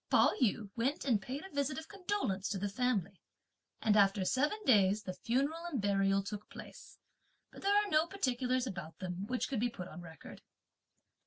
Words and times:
Pao 0.09 0.31
yü 0.41 0.71
went 0.75 1.05
and 1.05 1.21
paid 1.21 1.45
a 1.45 1.53
visit 1.53 1.77
of 1.77 1.87
condolence 1.87 2.49
to 2.49 2.57
the 2.57 2.67
family, 2.69 3.21
and 3.83 3.95
after 3.95 4.25
seven 4.25 4.57
days 4.65 5.03
the 5.03 5.13
funeral 5.13 5.63
and 5.65 5.79
burial 5.79 6.23
took 6.23 6.49
place, 6.49 6.97
but 7.51 7.61
there 7.61 7.75
are 7.75 7.87
no 7.87 8.07
particulars 8.07 8.65
about 8.65 8.97
them 8.97 9.27
which 9.27 9.47
could 9.47 9.59
be 9.59 9.69
put 9.69 9.87
on 9.87 10.01
record. 10.01 10.41